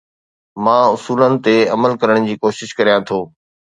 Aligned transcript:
مان 0.63 0.83
اصولن 0.95 1.33
تي 1.47 1.55
عمل 1.75 1.93
ڪرڻ 2.01 2.25
جي 2.29 2.33
ڪوشش 2.43 2.69
ڪريان 2.81 3.07
ٿو 3.11 3.21